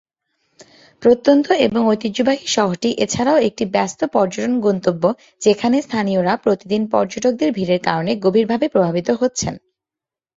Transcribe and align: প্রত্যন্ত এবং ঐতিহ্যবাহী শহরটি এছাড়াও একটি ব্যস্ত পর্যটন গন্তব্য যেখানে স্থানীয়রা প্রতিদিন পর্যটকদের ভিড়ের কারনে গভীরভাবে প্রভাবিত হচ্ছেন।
প্রত্যন্ত 1.03 1.47
এবং 1.67 1.81
ঐতিহ্যবাহী 1.87 2.45
শহরটি 2.47 2.89
এছাড়াও 2.97 3.37
একটি 3.39 3.63
ব্যস্ত 3.65 3.99
পর্যটন 4.05 4.53
গন্তব্য 4.59 5.03
যেখানে 5.41 5.77
স্থানীয়রা 5.81 6.33
প্রতিদিন 6.37 6.81
পর্যটকদের 6.87 7.49
ভিড়ের 7.51 7.81
কারনে 7.81 8.13
গভীরভাবে 8.15 8.65
প্রভাবিত 8.67 9.09
হচ্ছেন। 9.11 9.53